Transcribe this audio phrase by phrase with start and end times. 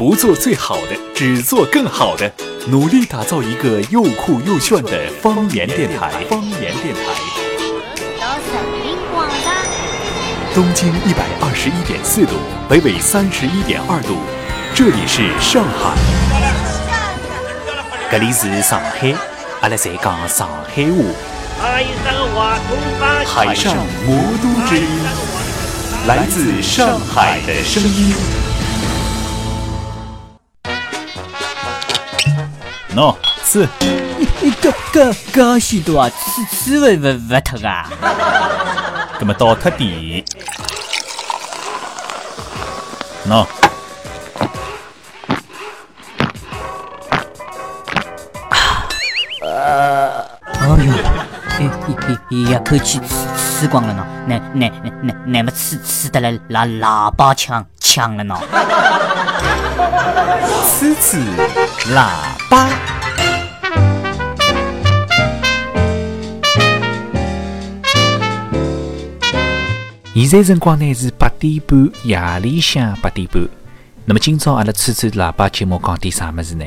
[0.00, 2.32] 不做最好的，只做更好的，
[2.68, 6.24] 努力打造一个又酷又炫的方言电台。
[6.24, 7.00] 方言电台。
[10.54, 12.32] 东经一百二十一点四度，
[12.66, 14.16] 北纬三十一点二度，
[14.74, 15.94] 这里是上海。
[18.10, 19.14] 这里是上海，
[19.60, 20.82] 阿拉在讲上海
[22.34, 22.56] 话。
[23.26, 23.76] 海上
[24.06, 24.86] 魔都之音，
[26.06, 28.49] 来自上海的声音。
[33.00, 33.66] 哦，吃。
[34.42, 37.88] 你这这这许多啊，吃吃不不不脱啊？
[39.18, 40.22] 那么倒脱点。
[43.26, 43.46] 喏。
[49.40, 50.10] 呃，
[50.52, 53.14] 哎呦，一一一口气吃
[53.60, 58.38] 吃光了呢，那那那那那么吃吃的来喇喇叭腔腔了呢？
[60.68, 61.18] 吃吃
[61.94, 62.06] 喇
[62.50, 62.68] 叭。
[70.12, 73.48] 现在辰光呢是八点半，夜里向八点半。
[74.04, 76.64] 那么今朝阿拉吹吹喇叭节目讲点啥么子呢？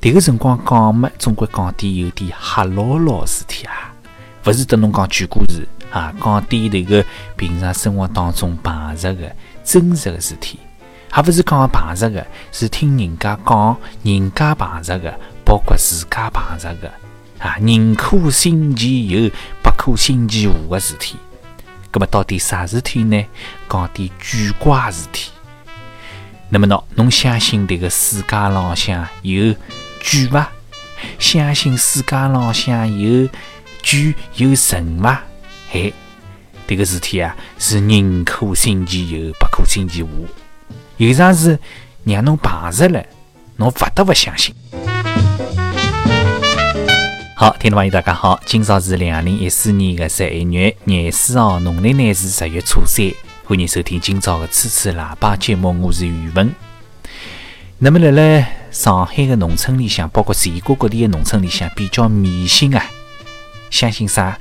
[0.00, 3.94] 迭个辰光讲么，总归讲点有点吓牢牢事体啊！
[4.44, 7.04] 勿是得侬讲鬼故事啊，讲点迭个
[7.36, 9.30] 平常生活当中碰着个
[9.62, 10.58] 真实个事体，
[11.08, 15.14] 还勿是讲碰着个，是听人家讲人家碰着个，
[15.44, 16.90] 包括自家碰着个
[17.38, 19.30] 啊，宁可信其有，
[19.62, 21.16] 不可信其无个事体。
[21.94, 23.24] 葛么到底啥事体呢？
[23.70, 25.30] 讲点鬼怪事体。
[26.48, 29.54] 那么喏，侬相信迭个世界浪向有
[30.02, 30.50] 鬼伐？
[31.20, 33.28] 相信世界浪向有
[33.80, 35.22] 鬼有神伐？
[35.72, 35.92] 哎，
[36.66, 40.26] 迭个事体啊，是宁可信其有，不可信其无。
[40.96, 41.56] 有啥事
[42.02, 43.06] 让侬碰着了，
[43.54, 44.52] 侬勿得勿相信。
[47.36, 53.10] 好，听众朋友，大家好，今朝是两零一四年的十一月廿四号，农历呢是十月初三。
[53.46, 56.54] 欢迎收听今朝的吹吹喇叭节目，我是宇文。
[57.78, 62.84] 那么，辣辣上海的农村里向，包括全国各地的农村里向，比较迷信啊，
[63.70, 64.38] 相信啥？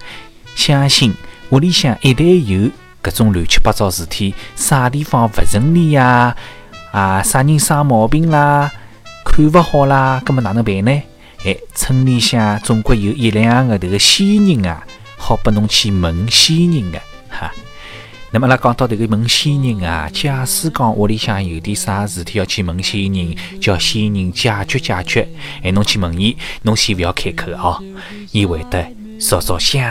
[0.54, 1.14] 相信
[1.52, 2.70] 屋里向一旦有
[3.02, 6.36] 搿种乱七八糟事体，啥地方勿顺利呀？
[6.92, 8.70] 啊，啥人生毛病啦？
[9.24, 10.22] 看勿好啦？
[10.26, 10.92] 葛么哪能办呢？
[11.46, 14.86] 哎，村里向总归有一两个迭个仙人啊，
[15.34, 17.52] 好拨侬去问仙人的哈。
[18.30, 25.28] 那么阿拉讲到迭个问仙人啊，假使讲屋里向有点啥事体要去问仙人，叫仙人解决解决。
[25.64, 27.84] 哎，侬去问伊，侬先勿要开口哦，
[28.32, 28.86] 伊会得
[29.20, 29.84] 烧烧香，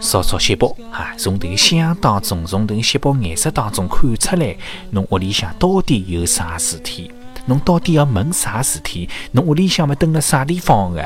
[0.00, 4.56] 烧烧锡箔啊，从迭个香当中，从迭个锡箔颜色当中看出来，
[4.92, 7.10] 侬屋里向到底有啥事体。
[7.44, 9.08] 侬到底要问啥事体？
[9.32, 11.02] 侬屋里向么蹲辣啥地方个？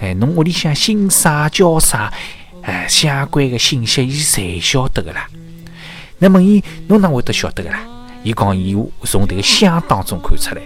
[0.00, 2.10] 哎，侬屋里向姓啥叫啥？
[2.68, 5.26] 哎，相关的信息伊侪晓得个啦。
[6.18, 7.80] 那问伊，侬哪会得晓得个啦？
[8.22, 10.60] 伊讲伊从迭个香当中看出来，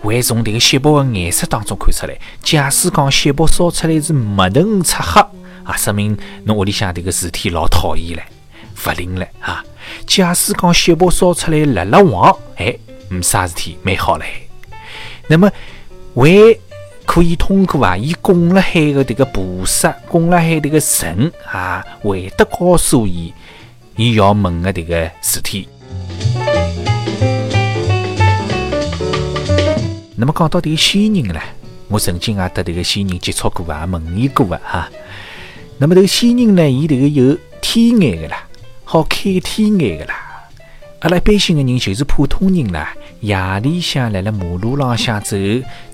[0.00, 2.16] 会从迭个锡箔个颜色当中看出来。
[2.44, 5.20] 假使讲锡箔烧出来是墨橙赤黑
[5.64, 9.64] 啊，说明侬屋里向迭个事体老讨厌唻，勿灵唻啊。
[10.06, 12.72] 假使讲锡箔烧出来辣辣黄，哎，
[13.08, 14.24] 没啥事体，蛮好唻。
[15.26, 15.50] 那么，
[16.14, 16.60] 为
[17.08, 23.32] 可以通过啊，伊供了海的迭个菩萨，供了海迭个神啊，会得告诉伊，
[23.96, 25.66] 伊要问的迭个事体。
[30.14, 31.42] 那么讲到迭个仙人了，
[31.88, 34.90] 我曾经啊，得迭个仙人接触过啊，问伊过啊哈。
[35.78, 38.46] 那么迭个仙人呢，伊迭个有天眼的啦，
[38.84, 40.27] 好开天眼的啦。
[41.00, 42.92] 阿拉一般性的人就是普通人啦。
[43.20, 45.36] 夜里向辣辣马路浪向走，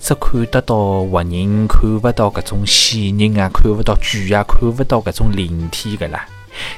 [0.00, 6.26] 只看得到活人，看勿到搿种死人啊，看勿到鬼啊，看勿到搿种灵体个啦。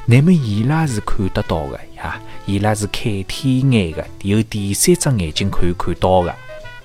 [0.07, 6.35] 那么伊拉是看得到的呀，伊拉是开天眼的，有第三只眼睛可以看到的。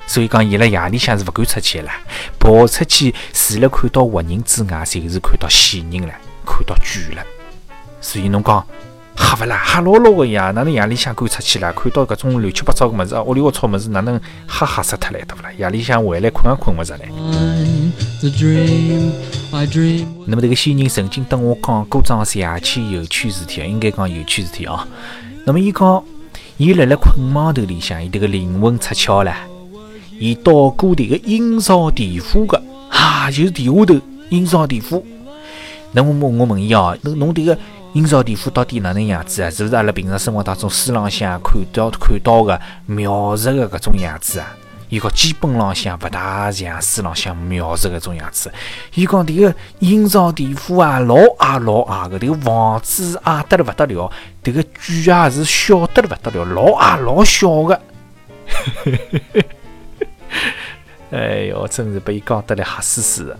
[0.05, 1.94] 所以讲，伊拉夜里向是勿敢出去啦，
[2.37, 6.13] 跑出去除了看到活人之外，就是看到死人了，
[6.45, 7.23] 看到鬼了。
[7.99, 8.63] 所以侬讲。
[9.15, 10.51] 吓勿啦，吓牢牢个呀！
[10.51, 11.71] 哪能夜里向敢出去啦？
[11.73, 15.51] 看到搿种乱七八糟个物事，屋里龌龊物事，哪能吓吓死脱来，对勿啦？
[15.57, 17.05] 夜里向回来困也困勿着来。
[20.25, 24.87] 那么迭个仙人曾经跟我讲过桩邪气有趣事体，应该讲有趣事体啊。
[25.45, 26.03] 那么伊讲，
[26.57, 29.35] 伊辣辣困梦头里向，伊迭个灵魂出窍了，
[30.19, 33.99] 伊到过迭个阴曹地府个，啊，就是地下头
[34.29, 35.05] 阴曹地府。
[35.91, 37.57] 那么我我问伊哦，侬侬迭个。
[37.93, 39.49] 阴曹地府到底哪能样子啊？
[39.49, 44.55] 是勿是阿拉平常生活当中书浪向看到看到的描述的搿种样子啊？
[44.88, 48.49] 伊讲基本浪向勿大像书浪向描述搿种样子。
[48.93, 54.09] 伊讲迭个阴曹地府啊，老矮老矮个，迭个房子矮得了勿得了，
[54.41, 57.81] 迭个鬼啊是小得了勿得了，老矮老小个。
[61.11, 63.37] 哎哟，真是被伊讲得来吓死死的。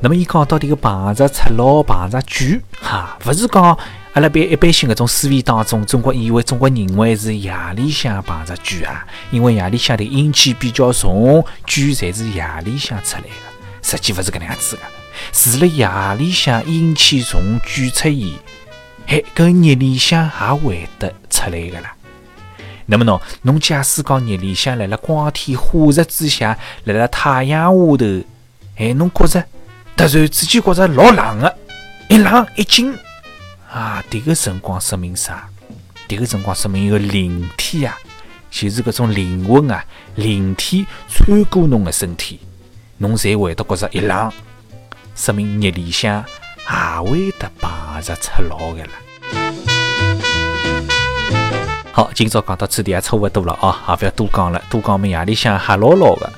[0.00, 2.60] 那么伊讲到迭个碰着赤佬，碰着鬼，
[2.92, 3.78] 哈，勿是讲
[4.12, 13.28] 阿拉般一般性搿种思维当中，中国以为中国认为是夜里向碰着鬼啊，因为夜里向的阴气比较重，鬼侪是夜里向出来的。
[13.82, 14.82] 实际勿是搿能样子个，
[15.32, 18.34] 除了夜里向阴气重，鬼出现，
[19.06, 21.94] 嘿，搿日里向也会得出来个啦。
[22.84, 28.22] 那么侬，侬假使讲日里向辣辣光天化日之下，辣辣太阳下头，
[28.76, 29.42] 哎，侬觉着
[29.96, 31.56] 突然之间觉着老冷个，
[32.12, 32.94] 一冷一惊
[33.72, 34.04] 啊！
[34.10, 35.48] 迭个辰光说明啥？
[36.06, 37.96] 迭个辰光说明一个灵体啊，
[38.50, 39.82] 就是搿种灵魂啊，
[40.16, 42.38] 灵体穿过侬个身体，
[42.98, 44.30] 侬才会得觉着一冷，
[45.16, 46.22] 说明日里向
[46.58, 47.70] 也会得碰
[48.02, 48.90] 着赤佬个了。
[51.92, 56.30] 好，今朝讲到此地也差勿多了啊，也勿要多讲了，多讲么夜里向吓牢牢个。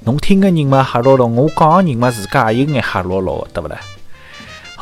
[0.00, 3.80] 侬听个人嘛吓牢牢，我讲个人嘛自家也有眼吓牢牢个，对勿啦？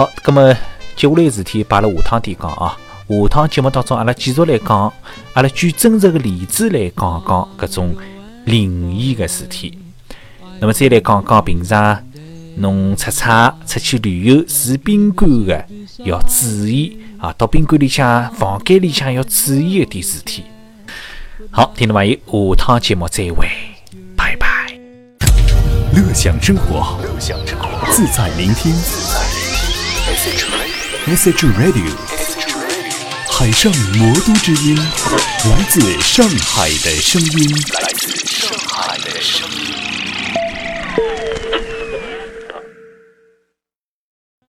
[0.00, 0.54] 好，葛么
[0.96, 2.74] 接下来事体摆辣下趟点讲啊。
[3.06, 4.90] 下趟节目当中，阿拉继续来讲，
[5.34, 7.94] 阿拉举真实的例子来讲讲搿种
[8.46, 9.78] 灵异个事体。
[10.58, 12.02] 那么再来讲讲平常
[12.56, 15.62] 侬出差出去旅游住宾馆个
[15.98, 16.98] 要注意。
[17.18, 20.44] 啊，到宾馆里向、房间里向要注意一点事体。
[21.50, 23.46] 好，听众朋友，下趟节目再会，
[24.16, 24.72] 拜拜。
[25.92, 28.72] 乐享生活，乐享生活，自在聆听。
[31.06, 31.90] Message Radio，
[33.28, 39.59] 海上魔都之音，来自上海的声音，来自上海的声音。